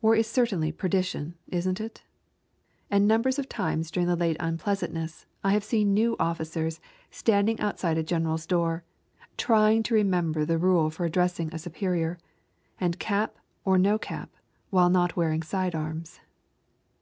War 0.00 0.16
is 0.16 0.26
certainly 0.26 0.72
perdition, 0.72 1.34
isn't 1.48 1.78
it? 1.78 2.02
And 2.90 3.06
numbers 3.06 3.38
of 3.38 3.50
times 3.50 3.90
during 3.90 4.06
the 4.08 4.16
late 4.16 4.38
unpleasantness 4.40 5.26
I 5.44 5.52
have 5.52 5.62
seen 5.62 5.92
new 5.92 6.16
officers 6.18 6.80
standing 7.10 7.60
outside 7.60 7.98
a 7.98 8.02
general's 8.02 8.46
door, 8.46 8.82
trying 9.36 9.82
to 9.82 9.94
remember 9.94 10.46
the 10.46 10.56
rule 10.56 10.88
for 10.88 11.04
addressing 11.04 11.52
a 11.54 11.58
superior, 11.58 12.18
and 12.80 12.98
cap 12.98 13.36
or 13.62 13.76
no 13.76 13.98
cap 13.98 14.30
while 14.70 14.88
not 14.88 15.16
wearing 15.16 15.42
side 15.42 15.74
arms. 15.74 16.20